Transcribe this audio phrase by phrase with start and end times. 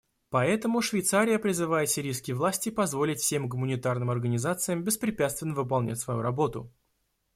[0.31, 6.71] Поэтому Швейцария призывает сирийские власти позволить всем гуманитарным организациям беспрепятственно выполнять свою работу.